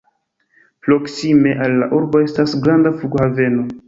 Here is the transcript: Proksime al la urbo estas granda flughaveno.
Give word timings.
Proksime 0.87 1.53
al 1.65 1.75
la 1.83 1.89
urbo 1.99 2.21
estas 2.29 2.57
granda 2.65 2.93
flughaveno. 3.03 3.67